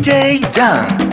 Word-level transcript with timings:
day 0.00 0.40
done. 0.52 1.09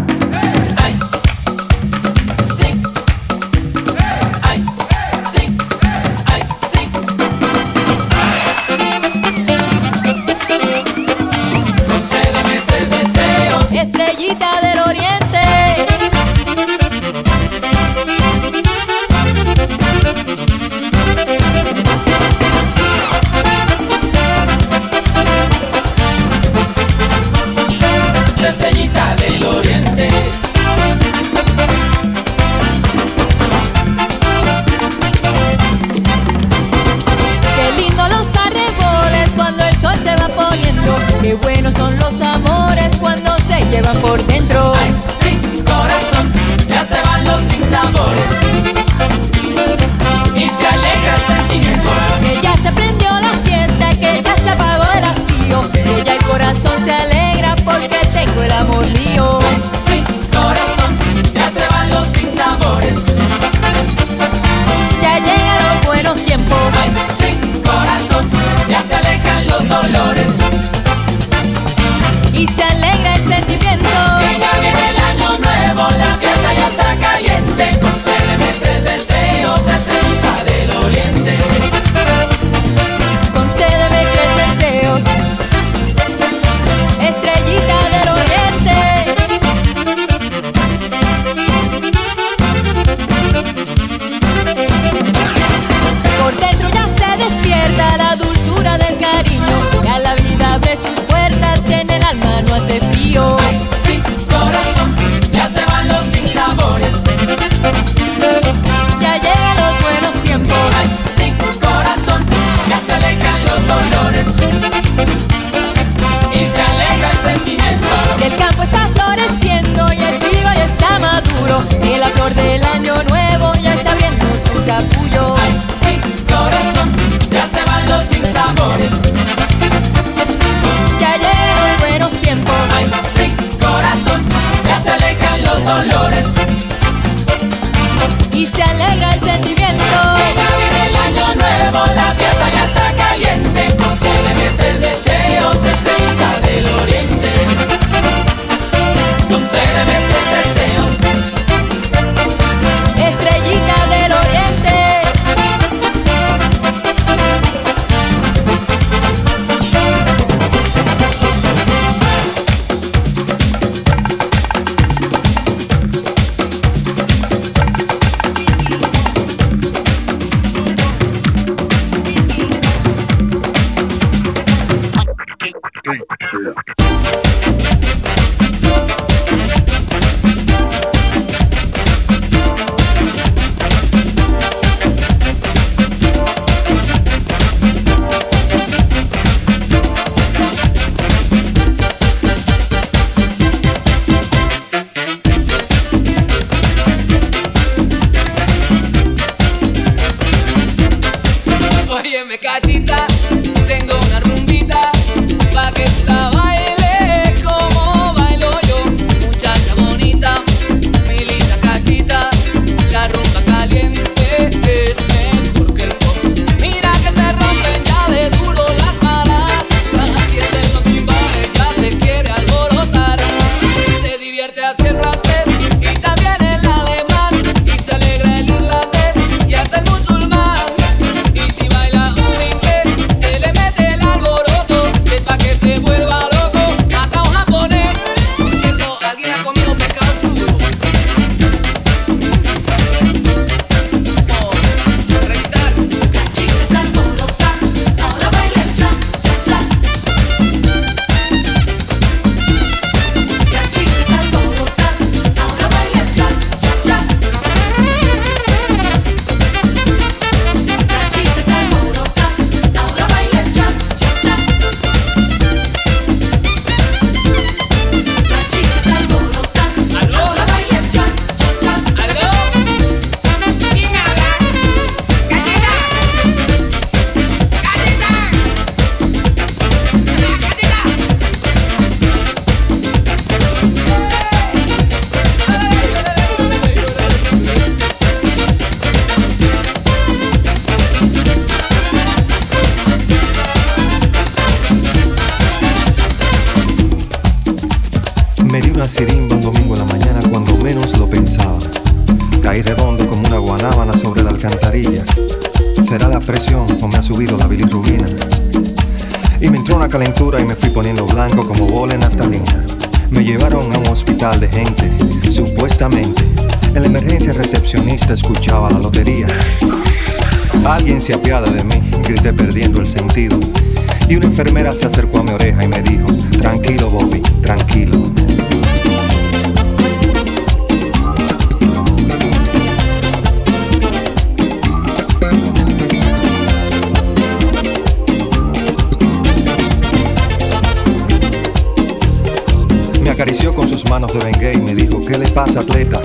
pase 345.38 345.60
atleta 345.60 346.02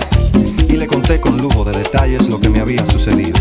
y 0.69 0.76
le 0.76 0.87
conté 0.87 1.19
con 1.19 1.38
lujo 1.38 1.64
de 1.64 1.73
detalles 1.73 2.29
lo 2.29 2.38
que 2.38 2.50
me 2.50 2.61
había 2.61 2.84
sucedido. 2.84 3.32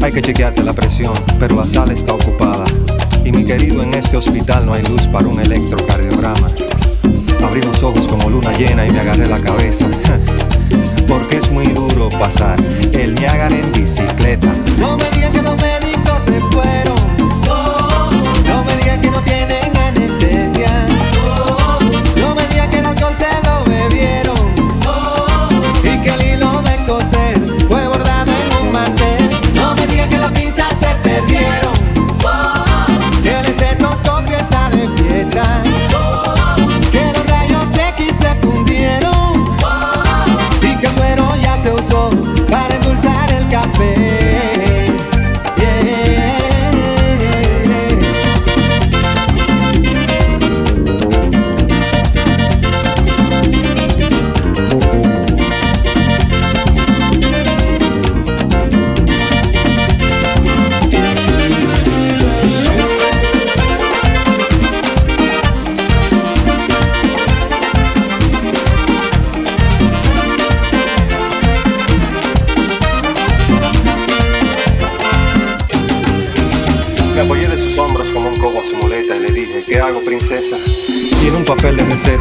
Hay 0.00 0.12
que 0.12 0.22
chequearte 0.22 0.62
la 0.62 0.72
presión, 0.72 1.12
pero 1.40 1.56
la 1.56 1.64
sala 1.64 1.92
está 1.92 2.12
ocupada 2.12 2.64
y 3.24 3.32
mi 3.32 3.44
querido 3.44 3.82
en 3.82 3.92
este 3.92 4.16
hospital 4.16 4.64
no 4.64 4.72
hay 4.72 4.84
luz 4.84 5.02
para 5.08 5.26
un 5.26 5.40
electrocardiograma. 5.40 6.46
Abrí 7.44 7.60
los 7.62 7.82
ojos 7.82 8.06
como 8.06 8.30
luna 8.30 8.52
llena 8.52 8.86
y 8.86 8.92
me 8.92 9.00
agarré 9.00 9.26
la 9.26 9.40
cabeza. 9.40 9.88
Porque 11.08 11.38
es 11.38 11.50
muy 11.50 11.66
duro 11.66 12.08
pasar 12.10 12.56
el 12.92 13.16
Niágara 13.16 13.58
en 13.58 13.72
bicicleta. 13.72 14.54
No 14.78 14.96
me 14.96 15.10
digan 15.10 15.32
que 15.32 15.42
los 15.42 15.60
médicos 15.60 16.20
se 16.24 16.38
fueron. 16.52 17.03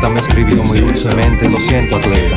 me 0.10 0.20
escribió 0.20 0.64
muy 0.64 0.80
dulcemente, 0.80 1.50
lo 1.50 1.58
siento 1.58 1.98
atleta. 1.98 2.36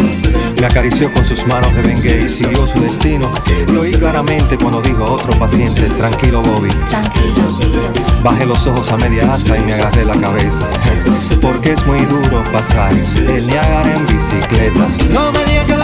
Me 0.60 0.66
acarició 0.66 1.12
con 1.12 1.24
sus 1.24 1.46
manos 1.46 1.74
de 1.74 1.82
Bengue 1.82 2.26
y 2.26 2.28
siguió 2.28 2.66
su 2.66 2.80
destino. 2.80 3.30
Lo 3.72 3.80
oí 3.80 3.92
claramente 3.92 4.56
cuando 4.56 4.80
dijo 4.80 5.04
a 5.04 5.12
otro 5.12 5.32
paciente, 5.38 5.82
tranquilo 5.90 6.42
Bobby. 6.42 6.68
Tranquilo. 6.90 7.46
Bajé 8.22 8.46
los 8.46 8.66
ojos 8.66 8.90
a 8.92 8.96
media 8.96 9.32
asta 9.32 9.56
y 9.56 9.62
me 9.62 9.74
agarré 9.74 10.04
la 10.04 10.14
cabeza. 10.14 10.68
Porque 11.40 11.72
es 11.72 11.86
muy 11.86 12.00
duro 12.06 12.42
pasar 12.52 12.92
eh, 12.94 13.04
el 13.36 13.46
Niágara 13.46 13.94
en 13.94 14.06
bicicleta. 14.06 14.86
No 15.12 15.32
me 15.32 15.44
digas 15.44 15.64
que 15.64 15.76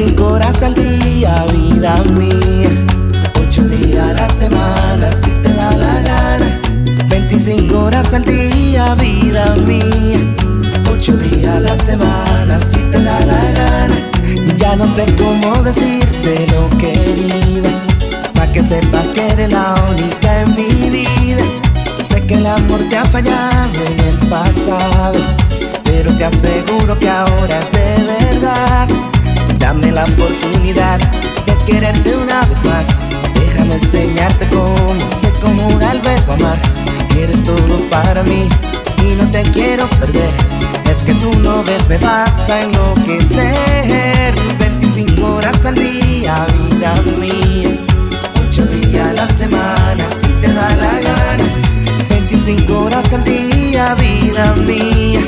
25 0.00 0.32
horas 0.32 0.62
al 0.62 0.72
día, 0.72 1.44
vida 1.52 1.94
mía. 2.14 2.70
8 3.38 3.62
días 3.64 4.02
a 4.02 4.12
la 4.14 4.28
semana, 4.30 5.10
si 5.10 5.30
te 5.42 5.52
da 5.52 5.76
la 5.76 6.00
gana. 6.00 6.58
25 7.10 7.78
horas 7.78 8.14
al 8.14 8.24
día, 8.24 8.94
vida 8.94 9.54
mía. 9.56 10.34
8 10.90 11.16
días 11.18 11.54
a 11.54 11.60
la 11.60 11.76
semana, 11.76 12.58
si 12.60 12.78
te 12.78 12.98
da 13.02 13.20
la 13.26 13.42
gana. 13.52 14.10
Ya 14.56 14.74
no 14.74 14.88
sé 14.88 15.04
cómo 15.18 15.62
decirte 15.62 16.46
lo 16.50 16.66
querida. 16.78 17.68
Pa' 18.32 18.46
que 18.54 18.64
sepas 18.64 19.08
que 19.08 19.26
eres 19.26 19.52
la 19.52 19.74
única 19.90 20.40
en 20.40 20.54
mi 20.54 20.88
vida. 20.88 21.44
Sé 22.08 22.24
que 22.24 22.36
el 22.36 22.46
amor 22.46 22.80
te 22.88 22.96
ha 22.96 23.04
fallado 23.04 23.84
en 23.84 24.00
el 24.00 24.28
pasado. 24.30 25.20
Pero 25.84 26.16
te 26.16 26.24
aseguro 26.24 26.98
que 26.98 27.10
ahora 27.10 27.58
es 27.58 27.70
de 27.72 28.14
verdad. 28.14 28.88
Dame 29.60 29.92
la 29.92 30.04
oportunidad 30.04 30.98
de 31.46 31.56
quererte 31.66 32.16
una 32.16 32.40
vez 32.40 32.64
más. 32.64 32.88
Déjame 33.34 33.74
enseñarte 33.74 34.48
cómo 34.48 34.96
se 35.20 35.30
conjuga 35.40 35.92
el 35.92 36.00
verbo 36.00 36.32
amar. 36.32 36.58
Eres 37.16 37.42
todo 37.44 37.78
para 37.90 38.22
mí 38.22 38.48
y 39.04 39.14
no 39.14 39.28
te 39.28 39.42
quiero 39.42 39.88
perder. 39.90 40.30
Es 40.90 41.04
que 41.04 41.14
tú 41.14 41.30
no 41.40 41.62
ves, 41.62 41.86
me 41.88 41.98
vas 41.98 42.48
a 42.48 42.62
enloquecer. 42.62 44.34
25 44.58 45.26
horas 45.26 45.64
al 45.64 45.74
día, 45.74 46.46
vida 46.54 46.94
mía. 47.20 47.74
8 48.48 48.64
días 48.66 49.08
a 49.08 49.12
la 49.12 49.28
semana, 49.28 50.04
si 50.22 50.28
te 50.40 50.52
da 50.52 50.68
la 50.74 51.00
gana. 51.00 51.44
25 52.08 52.76
horas 52.84 53.12
al 53.12 53.24
día, 53.24 53.94
vida 53.94 54.54
mía. 54.56 55.22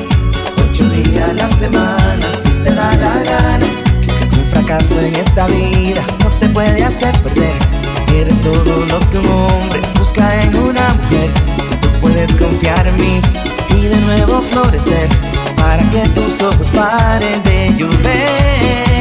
8 0.71 0.89
días 0.89 1.29
a 1.29 1.33
la 1.35 1.49
semana, 1.51 2.27
si 2.43 2.51
te 2.65 2.75
da 2.75 2.97
la 2.97 3.23
gana. 3.23 3.52
Fracaso 4.65 5.01
en 5.01 5.17
esta 5.17 5.47
vida 5.47 6.05
no 6.21 6.31
te 6.39 6.49
puede 6.51 6.85
hacer 6.85 7.13
perder. 7.23 7.57
Eres 8.15 8.41
todo 8.41 8.63
lo 8.65 9.01
que 9.11 9.19
un 9.19 9.27
hombre 9.27 9.81
busca 9.99 10.41
en 10.41 10.57
una 10.57 10.95
mujer. 10.95 11.33
Tú 11.81 11.89
puedes 12.01 12.37
confiar 12.37 12.87
en 12.87 12.95
mí 12.95 13.21
y 13.71 13.87
de 13.87 13.97
nuevo 13.97 14.41
florecer 14.53 15.09
para 15.57 15.83
que 15.91 16.09
tus 16.11 16.41
ojos 16.43 16.71
paren 16.71 17.43
de 17.43 17.75
llover. 17.77 18.92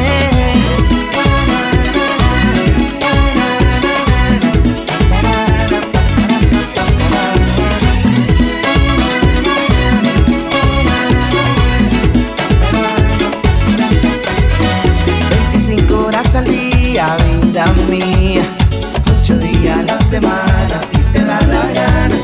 Semana, 20.11 20.81
si 20.91 20.97
te 21.13 21.23
da 21.23 21.39
la 21.47 21.65
gana. 21.73 22.17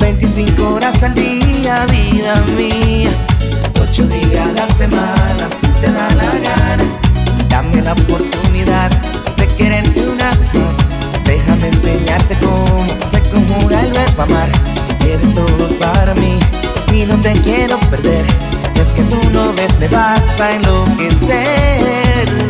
25 0.00 0.74
horas 0.74 1.00
al 1.00 1.14
día, 1.14 1.86
vida 1.86 2.34
mía. 2.58 3.12
8 3.80 4.06
días 4.08 4.48
a 4.48 4.52
la 4.52 4.66
semana, 4.74 5.44
si 5.60 5.68
te 5.80 5.92
da 5.92 6.08
la 6.16 6.30
gana. 6.48 6.84
Dame 7.48 7.82
la 7.82 7.92
oportunidad 7.92 8.90
de 9.36 9.46
quererte 9.56 10.08
una 10.08 10.30
vez 10.30 10.54
más. 10.54 10.76
Déjame 11.24 11.68
enseñarte 11.68 12.36
cómo 12.40 12.84
se 13.12 13.20
conjuga 13.30 13.80
el 13.82 13.92
verbo 13.92 14.22
amar. 14.22 14.50
Eres 15.04 15.32
todo 15.32 15.68
para 15.78 16.12
mí 16.16 16.36
y 16.92 17.06
no 17.06 17.20
te 17.20 17.32
quiero 17.42 17.78
perder. 17.90 18.26
Es 18.74 18.92
que 18.92 19.04
tú 19.04 19.20
no 19.32 19.52
ves, 19.52 19.78
me 19.78 19.86
vas 19.86 20.40
a 20.40 20.50
enloquecer. 20.56 22.49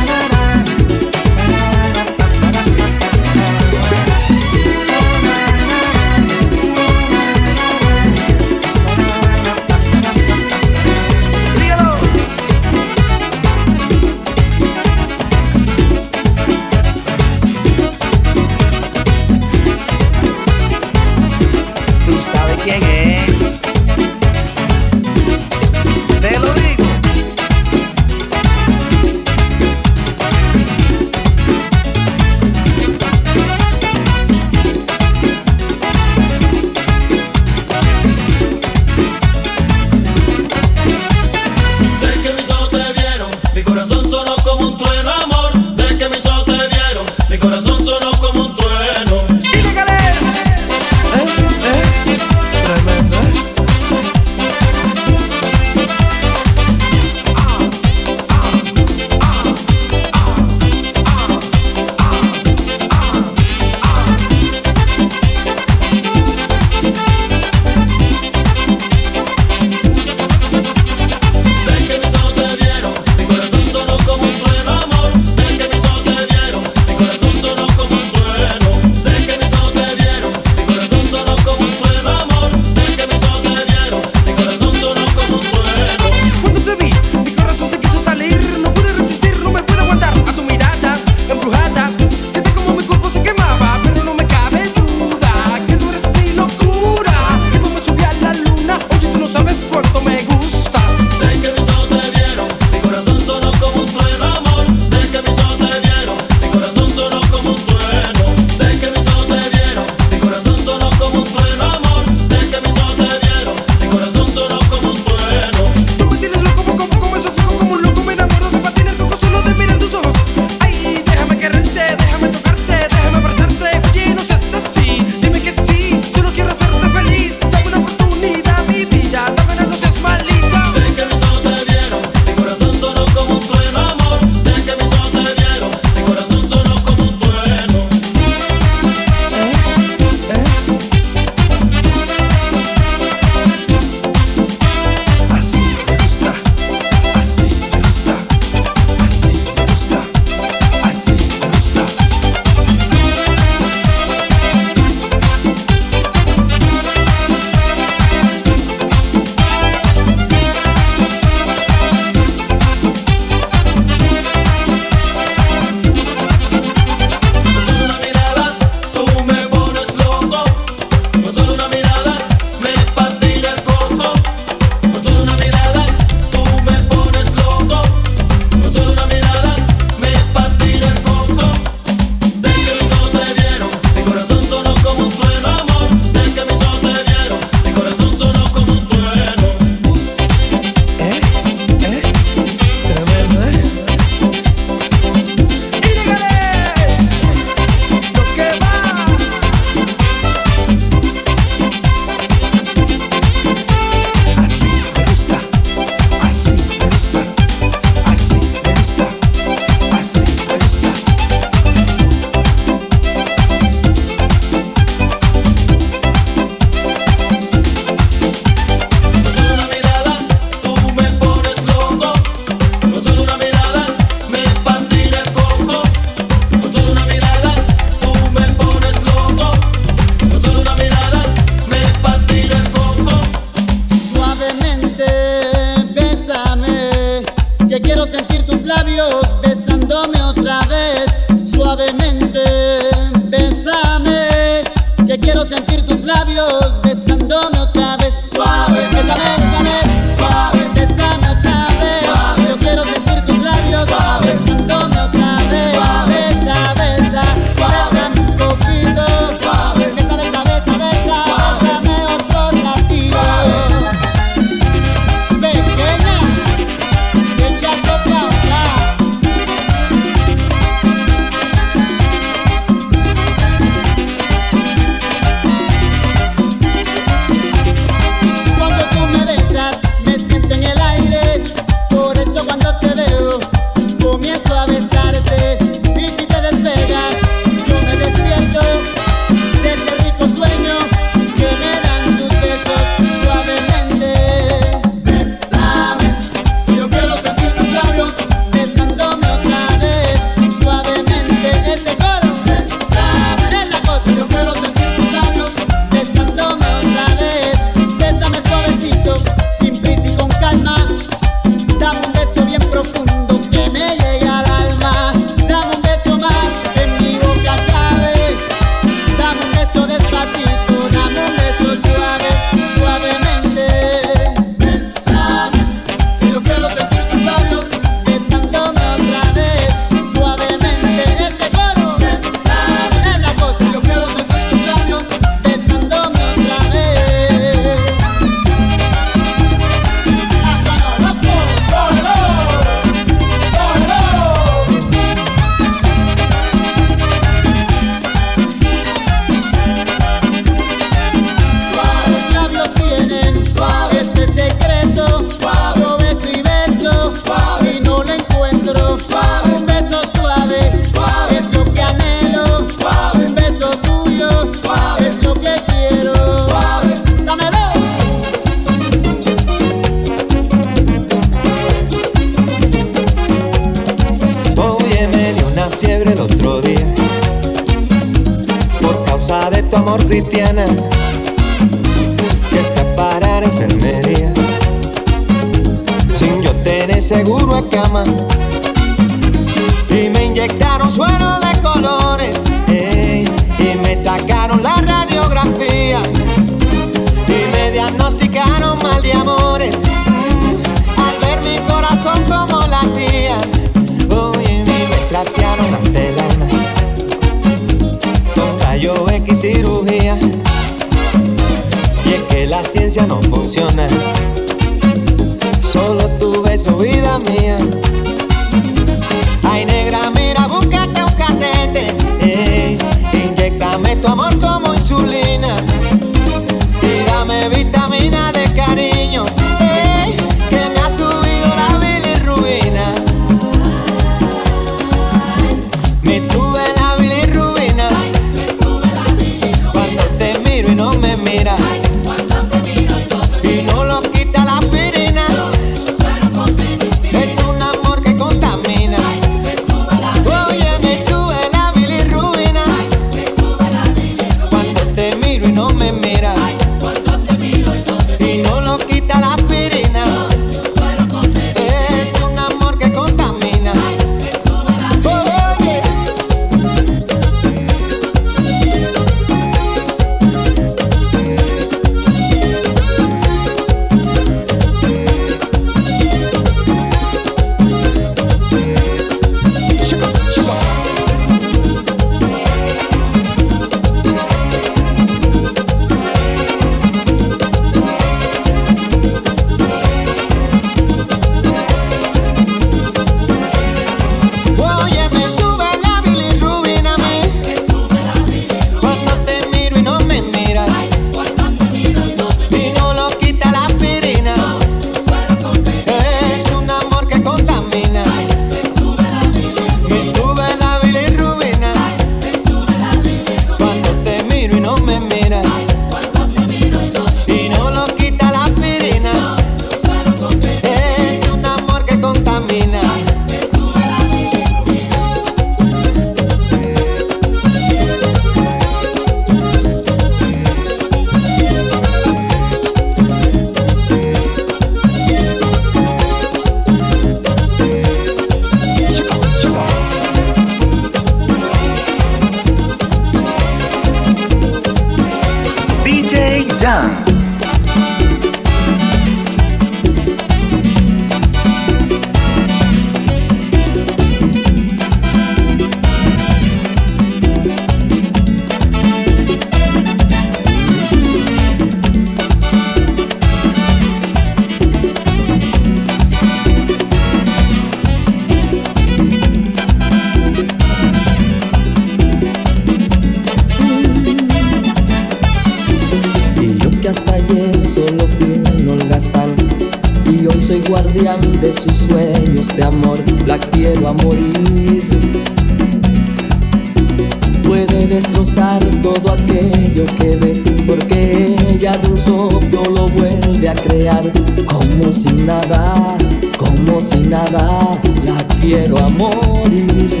Todo 588.36 589.14
aquello 589.14 589.86
que 589.98 590.14
ve 590.16 590.42
Porque 590.66 591.36
ella 591.50 591.72
de 591.72 591.88
un 591.88 591.96
soplo 591.96 592.64
lo 592.64 592.86
vuelve 592.88 593.48
a 593.48 593.54
crear 593.54 594.02
Como 594.44 594.92
si 594.92 595.10
nada, 595.14 595.96
como 596.36 596.78
si 596.78 596.98
nada 596.98 597.80
La 598.04 598.28
quiero 598.38 598.76
a 598.76 598.88
morir 598.88 600.00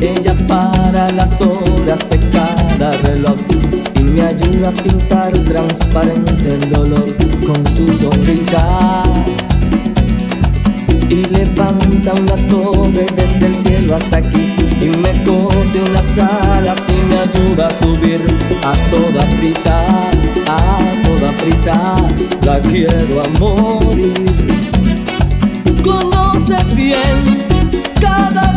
ella 0.00 0.36
para 0.46 1.10
las 1.12 1.40
horas 1.40 1.98
de 2.10 2.18
cada 2.30 2.90
reloj 3.02 3.36
y 3.98 4.04
me 4.04 4.22
ayuda 4.22 4.68
a 4.68 4.72
pintar 4.72 5.32
transparente 5.32 6.54
el 6.54 6.70
dolor 6.70 7.16
con 7.46 7.66
su 7.66 7.90
sonrisa. 7.94 9.02
Y 11.14 11.22
levanta 11.26 12.12
una 12.12 12.48
torre 12.48 13.06
desde 13.14 13.46
el 13.46 13.54
cielo 13.54 13.94
hasta 13.94 14.16
aquí 14.16 14.52
y 14.80 14.86
me 14.86 15.22
cose 15.22 15.80
unas 15.80 16.18
alas 16.18 16.82
y 16.88 17.04
me 17.04 17.20
ayuda 17.20 17.68
a 17.68 17.72
subir 17.72 18.20
a 18.64 18.72
toda 18.90 19.24
prisa, 19.38 20.10
a 20.48 21.02
toda 21.04 21.30
prisa. 21.36 21.94
La 22.44 22.60
quiero 22.60 23.22
a 23.22 23.28
morir. 23.38 24.24
Conoce 25.84 26.56
bien 26.74 27.46
cada 28.00 28.52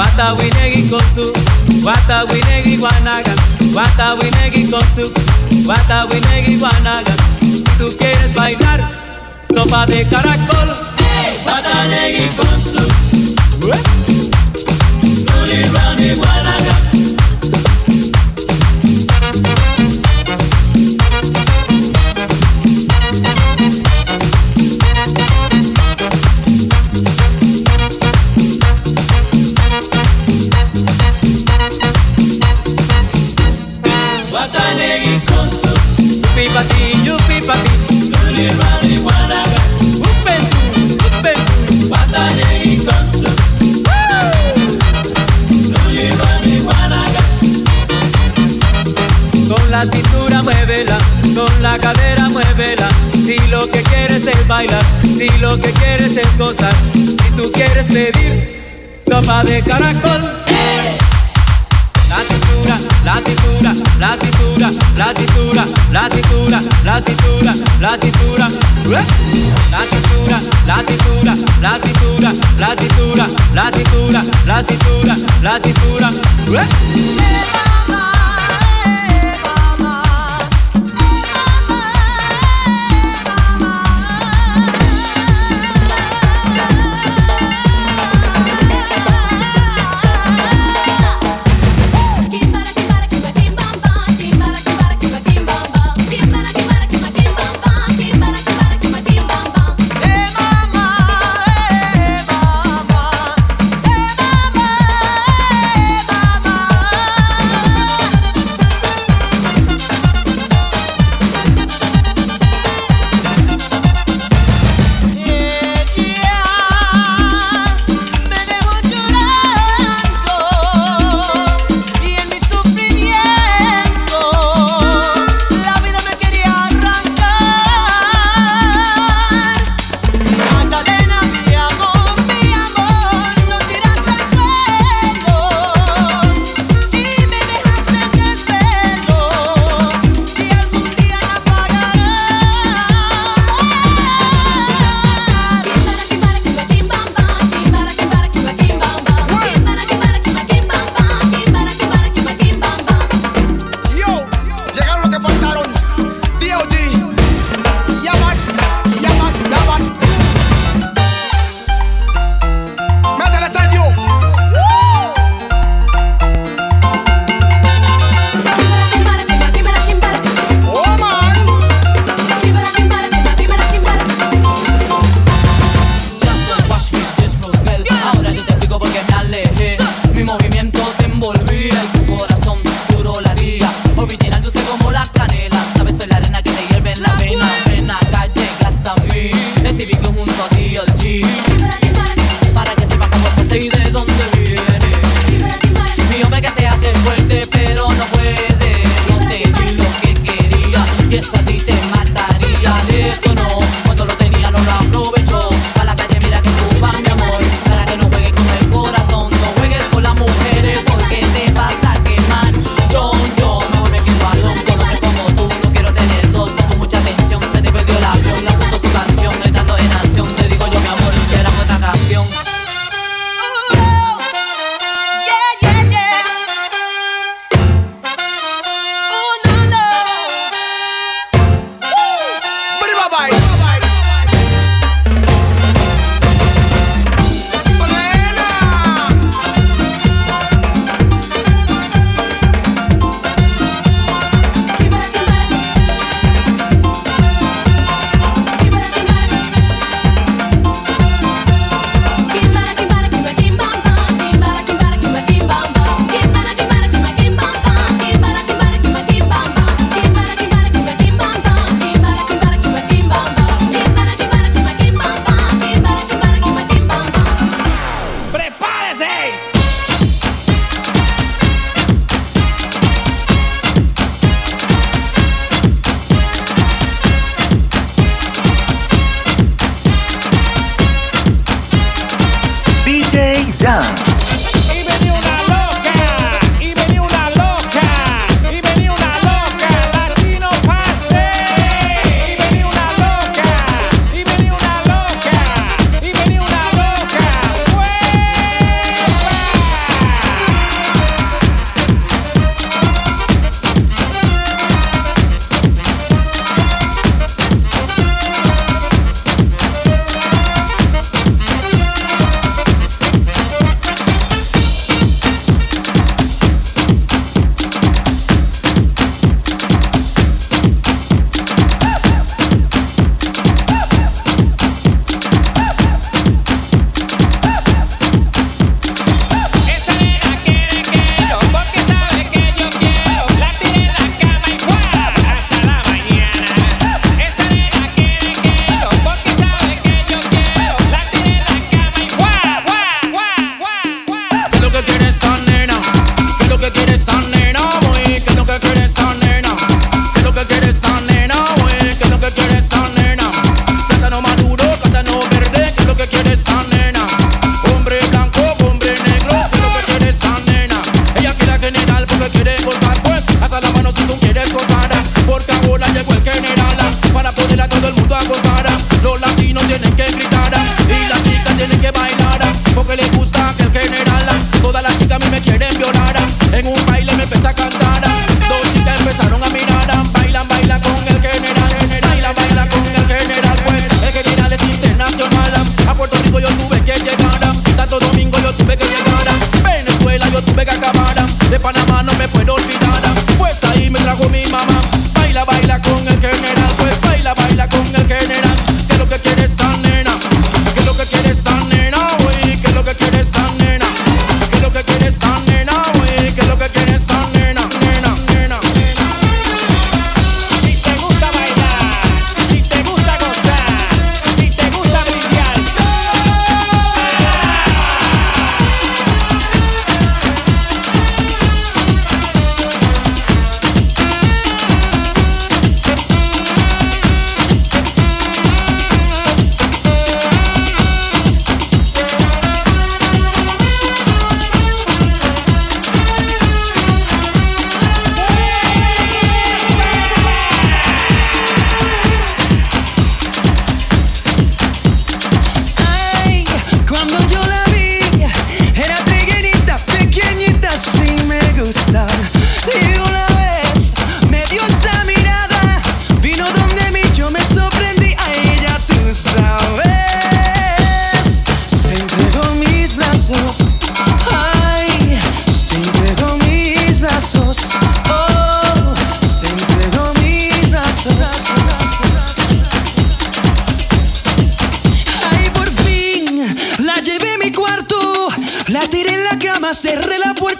Guata 0.00 0.34
winegi 0.34 0.88
con 0.88 1.00
su 1.14 1.32
Guata 1.82 2.24
winegi 2.30 2.76
guanaga. 2.76 3.34
Guata 3.72 4.14
winegi 4.14 4.66
con 4.70 4.80
su 4.94 5.12
Guata 5.64 6.06
winegi 6.10 6.56
guanaga. 6.56 7.14
Si 7.40 7.62
tú 7.78 7.88
quieres 7.98 8.32
bailar 8.34 8.80
Sopa 9.54 9.86
de 9.86 10.06
caracol. 10.08 10.76
Guatanegui 11.44 12.28
con 12.36 12.60
su 15.50 15.56
Luli, 15.56 15.68
rani, 15.74 16.14
guanaga 16.14 16.69
Guatanegui 16.69 16.69
lo 55.50 55.58
que 55.60 55.72
quieres 55.72 56.16
es 56.16 56.38
gozar 56.38 56.72
Si 56.94 57.30
tú 57.36 57.50
quieres 57.52 57.84
pedir 57.86 58.98
sopa 59.00 59.42
de 59.44 59.62
caracol 59.62 60.40
la 62.08 62.18
cintura, 62.28 62.76
la 63.04 63.14
cintura, 63.14 63.72
la 63.98 64.10
cintura, 64.18 64.70
la 64.96 65.14
cintura, 65.14 65.64
la 65.92 66.10
cintura, 66.10 66.60
la 66.84 67.00
cintura, 67.00 67.54
la 67.80 67.90
cintura, 67.98 68.48
la 68.50 69.00
cintura, 69.00 70.40
la 70.66 70.82
cintura, 70.86 71.30
la 71.60 71.78
cintura, 71.80 72.32
la 72.58 72.76
cintura, 72.76 73.26
la 73.54 73.70
cintura, 73.70 74.22
la 74.46 74.62
cintura, 74.62 75.14
la 75.42 75.60
cintura, 75.60 76.10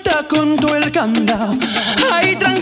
puerta 0.03 0.27
con 0.29 0.57
todo 0.57 0.77
el 0.77 0.91
candado. 0.91 1.57
Ahí 2.13 2.37
tranquilo. 2.37 2.60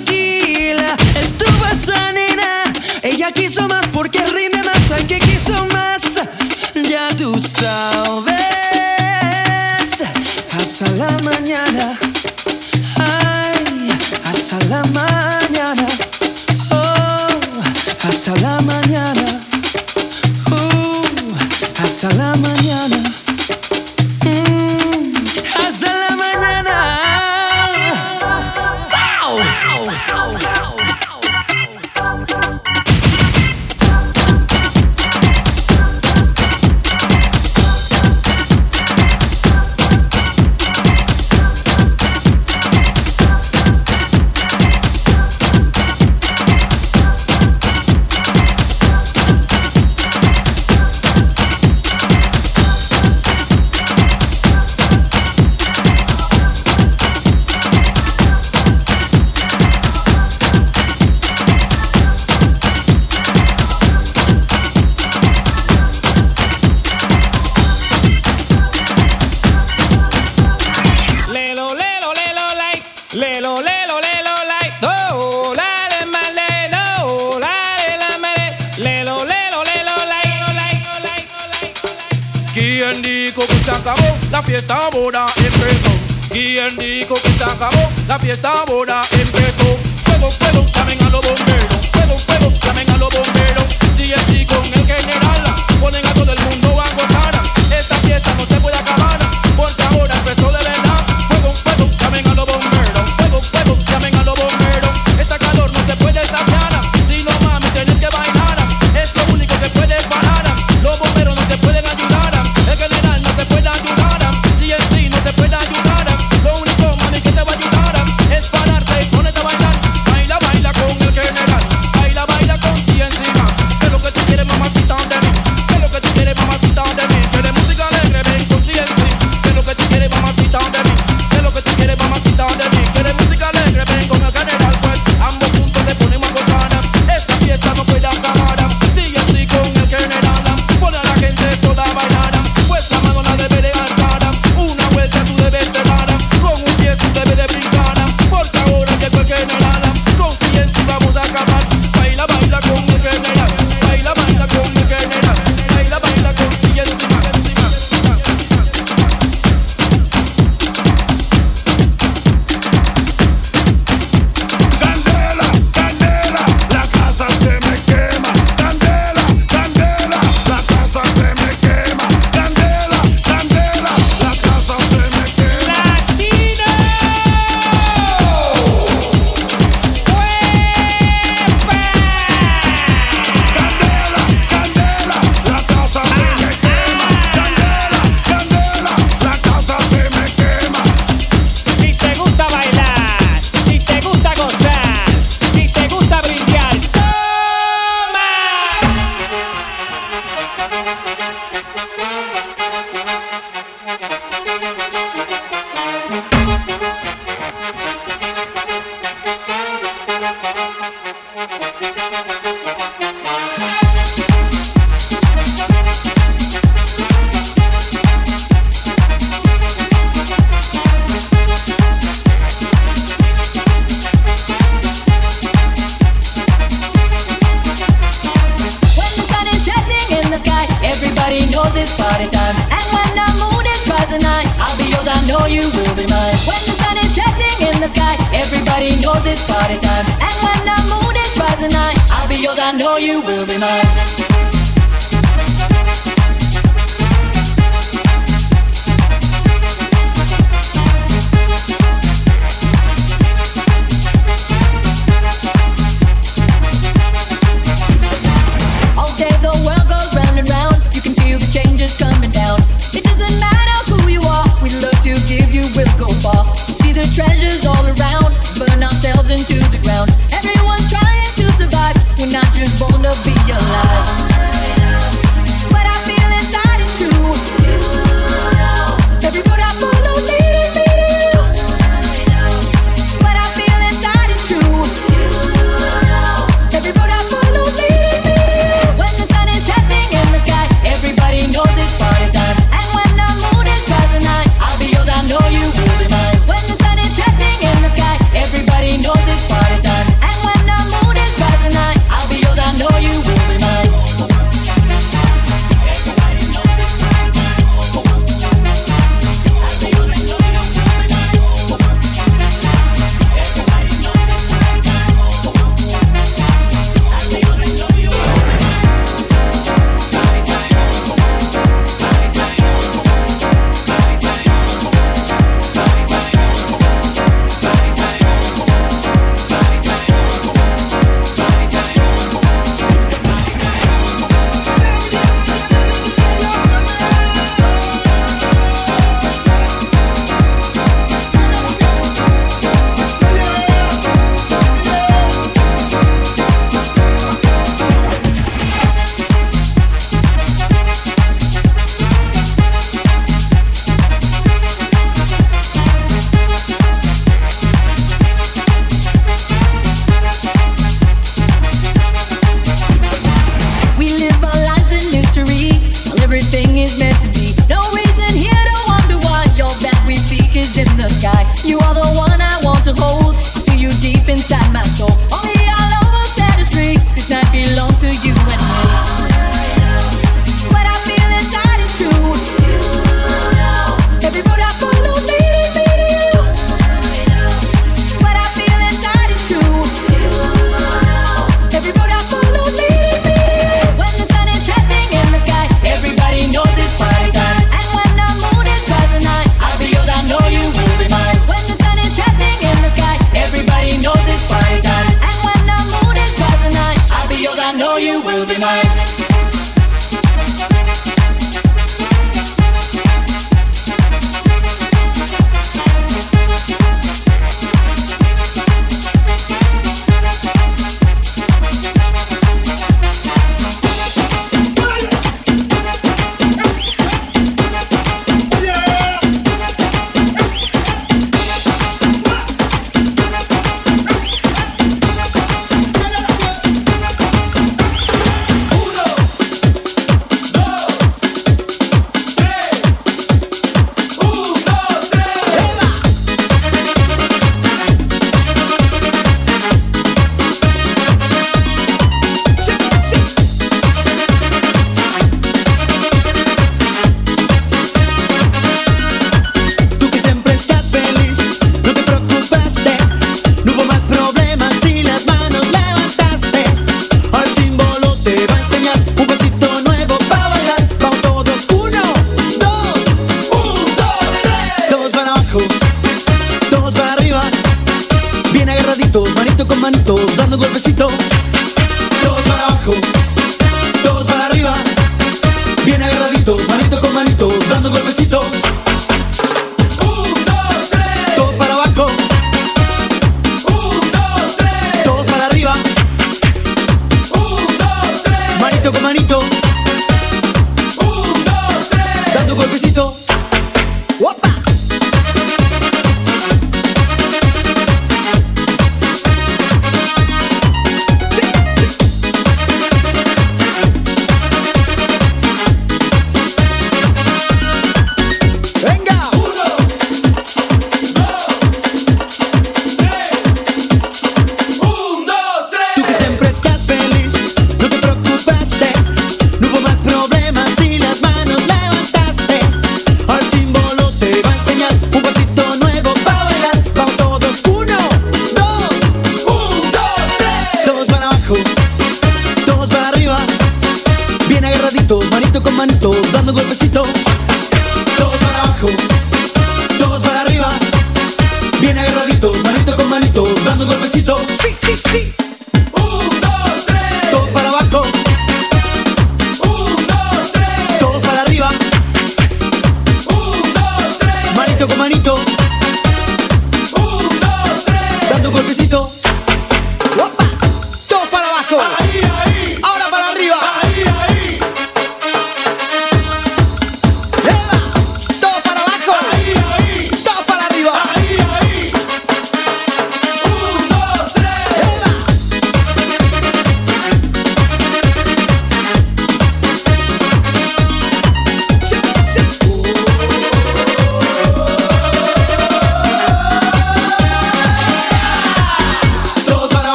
it's 231.76 231.96
party 231.96 232.28
time. 232.28 232.56
And 232.70 232.86
when 232.94 233.10
the 233.18 233.28
moon 233.40 233.64
is 233.66 233.82
rising 233.88 234.22
high, 234.22 234.46
I'll 234.62 234.76
be 234.78 234.88
yours, 234.88 235.08
I 235.08 235.18
know 235.26 235.44
you 235.46 235.64
will 235.64 235.94
be 235.96 236.06
mine. 236.06 236.36
When 236.46 236.62
the 236.64 236.74
sun 236.76 236.96
is 236.98 237.10
setting 237.14 237.58
in 237.68 237.76
the 237.80 237.88
sky, 237.88 238.14
everybody 238.32 238.96
knows 239.02 239.24
it's 239.26 239.44
party 239.44 239.78
time. 239.78 240.06
And 240.22 240.36
when 240.44 240.60
the 240.64 240.78
moon 240.88 241.14
is 241.16 241.32
rising 241.36 241.72
high, 241.72 241.96
I'll 242.14 242.28
be 242.28 242.36
yours, 242.36 242.58
I 242.58 242.72
know 242.72 242.96
you 242.96 243.20
will 243.22 243.46
be 243.46 243.58
mine. 243.58 244.57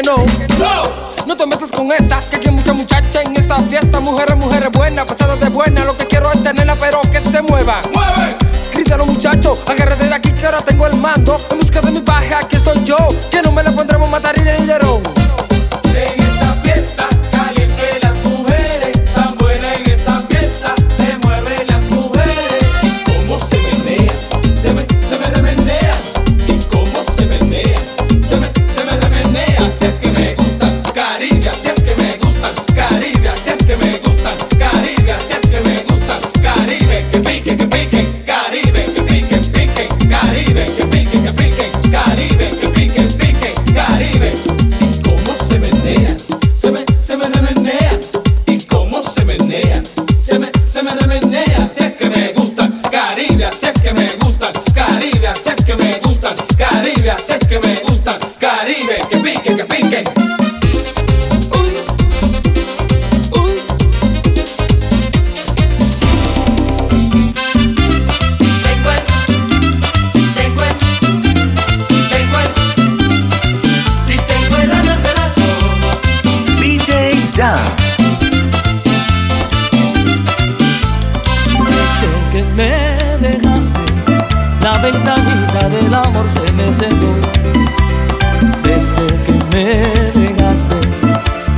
que 0.00 0.06
no. 0.08 0.39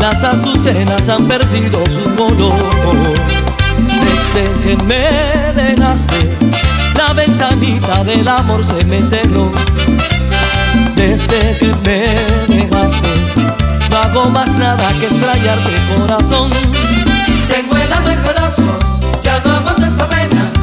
las 0.03 0.25
azucenas 0.25 1.09
han 1.09 1.29
perdido 1.29 1.79
su 1.89 2.13
color. 2.17 2.59
Desde 4.05 4.53
que 4.65 4.77
me 4.85 5.53
dejaste, 5.55 6.37
la 6.97 7.13
ventanita 7.13 8.03
del 8.03 8.27
amor 8.27 8.65
se 8.65 8.85
me 8.87 9.01
cerró. 9.01 9.53
Desde 10.97 11.57
que 11.57 11.73
me 11.85 12.17
dejaste, 12.53 13.09
no 13.91 13.97
hago 13.97 14.29
más 14.31 14.59
nada 14.59 14.89
que 14.99 15.07
extrañarte 15.07 15.71
corazón. 15.97 16.51
Tengo 17.49 17.77
el 17.77 17.93
alma 17.93 18.13
en 18.13 18.23
pedazos, 18.23 19.01
ya 19.23 19.41
no 19.45 19.53
aguanto 19.53 19.87
esta 19.87 20.09
pena. 20.09 20.62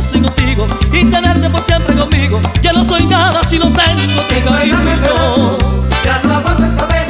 si 0.00 0.20
no 0.20 0.28
estoy 0.28 0.56
contigo 0.56 0.66
y 0.92 1.04
tenerte 1.04 1.50
por 1.50 1.62
siempre 1.62 1.94
conmigo. 1.96 2.40
Ya 2.62 2.72
no 2.72 2.84
soy 2.84 3.06
nada 3.06 3.42
si 3.44 3.58
no 3.58 3.70
tengo 3.70 4.02
tu 4.02 4.50
cariño. 4.50 4.78
Ya 6.04 6.20
no 6.24 6.34
aguanto 6.34 6.64
esta 6.64 6.86
vez. 6.86 7.03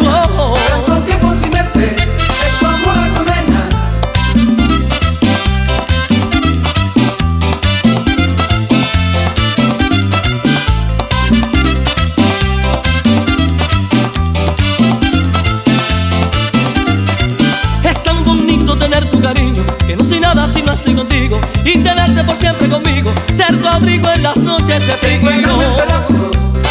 por 22.26 22.36
siempre 22.36 22.68
conmigo, 22.68 23.12
ser 23.32 23.56
tu 23.56 23.66
abrigo 23.66 24.10
en 24.10 24.22
las 24.22 24.38
noches 24.38 24.86
de 24.86 24.92
frío. 24.94 25.76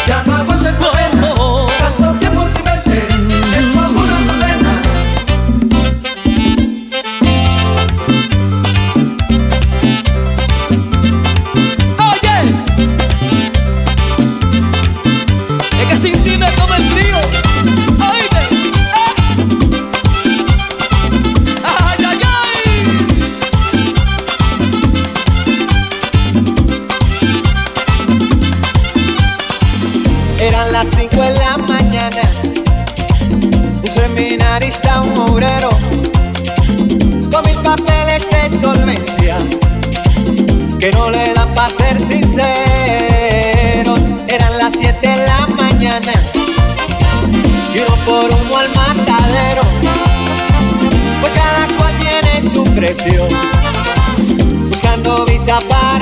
Ya 0.06 0.22
no 0.24 0.36
Buscando 54.68 55.24
mis 55.26 55.42
zapatos. 55.42 55.93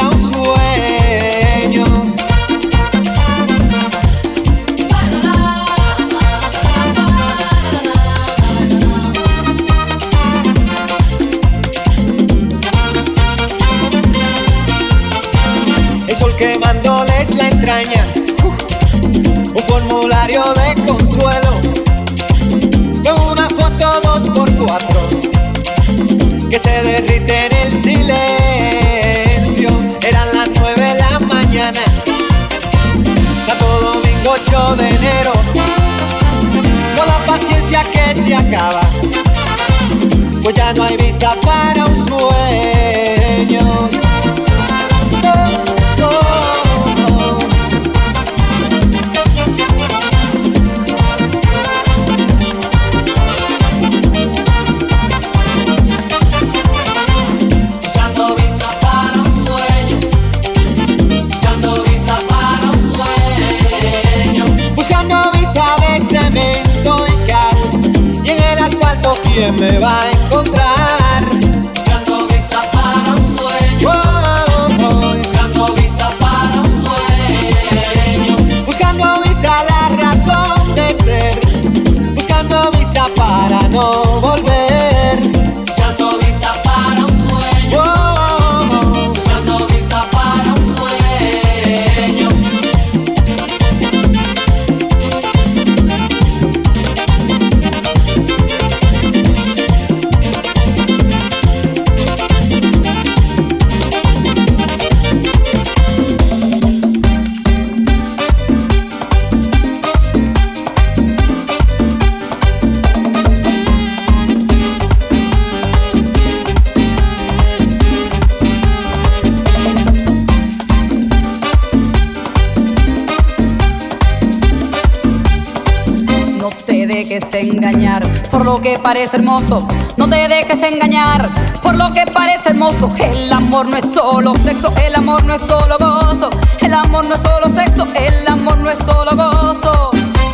dejes 127.20 127.34
engañar 127.34 128.02
por 128.30 128.44
lo 128.44 128.60
que 128.60 128.78
parece 128.78 129.16
hermoso. 129.16 129.66
No 129.96 130.08
te 130.08 130.28
dejes 130.28 130.62
engañar 130.62 131.28
por 131.62 131.74
lo 131.74 131.92
que 131.92 132.04
parece 132.06 132.50
hermoso. 132.50 132.88
El 132.96 133.30
amor 133.32 133.66
no 133.66 133.76
es 133.76 133.92
solo 133.92 134.34
sexo, 134.34 134.72
el 134.86 134.94
amor 134.94 135.22
no 135.24 135.34
es 135.34 135.42
solo 135.42 135.76
gozo. 135.78 136.30
El 136.60 136.72
amor 136.72 137.06
no 137.06 137.14
es 137.14 137.20
solo 137.20 137.48
sexo, 137.48 137.86
el 137.94 138.26
amor 138.26 138.58
no 138.58 138.70
es 138.70 138.78
solo 138.78 139.10
gozo. 139.14 139.90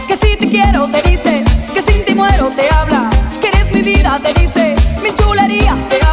Que 0.06 0.14
si 0.14 0.36
te 0.36 0.48
quiero 0.48 0.86
te 0.88 1.02
dice, 1.02 1.44
que 1.72 1.82
sin 1.82 2.04
ti 2.04 2.14
muero 2.14 2.48
te 2.54 2.68
habla. 2.70 3.10
Que 3.40 3.48
eres 3.48 3.72
mi 3.72 3.82
vida 3.82 4.18
te 4.22 4.32
dice, 4.40 4.74
mis 5.02 5.14
chulerías 5.16 5.88
te 5.88 5.96
habla. 5.96 6.07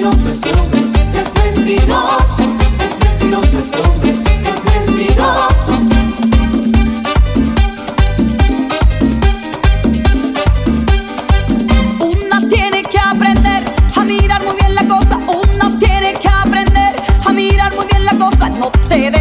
mentiroso 0.00 0.28
ese 0.30 0.50
hombre, 0.58 0.80
es 0.80 1.34
mentiroso, 1.34 2.36
es 2.38 2.98
mentiroso 3.20 3.58
ese 3.58 4.22
es 4.48 4.64
mentiroso. 4.64 5.72
Una 12.00 12.48
tiene 12.48 12.82
que 12.82 12.98
aprender 12.98 13.62
a 13.96 14.04
mirar 14.04 14.42
muy 14.44 14.54
bien 14.56 14.74
la 14.74 14.88
cosa, 14.88 15.18
una 15.18 15.78
tiene 15.78 16.14
que 16.14 16.28
aprender 16.28 16.94
a 17.26 17.32
mirar 17.32 17.74
muy 17.74 17.86
bien 17.86 18.04
la 18.06 18.12
cosa, 18.12 18.48
no 18.48 18.70
te 18.88 19.19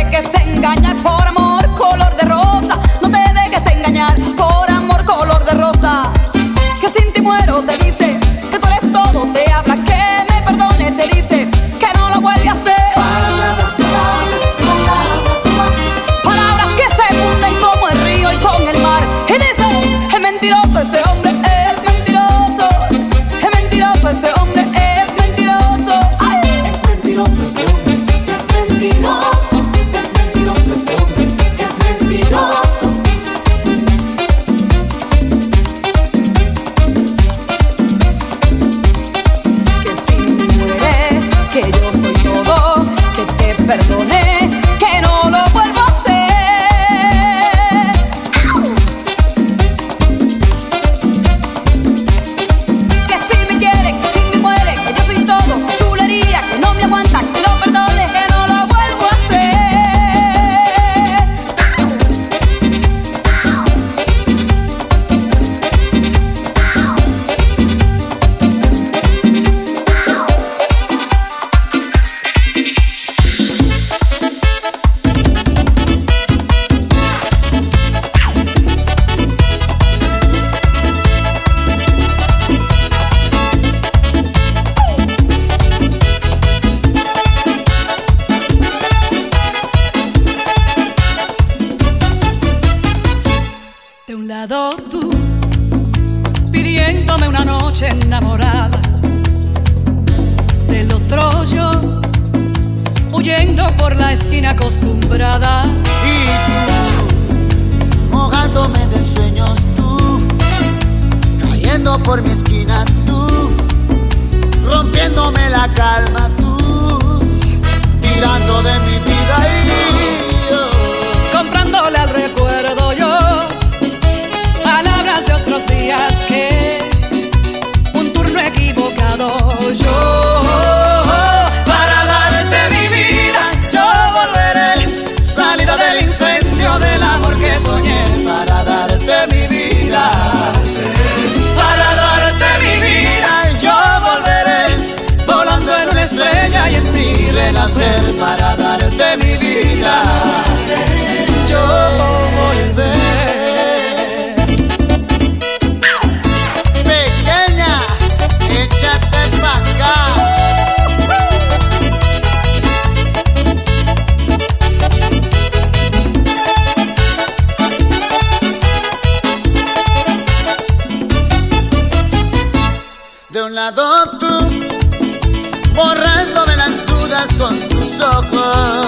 القلب 178.20 178.79